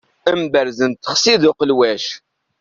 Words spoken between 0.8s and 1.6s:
n tixsi d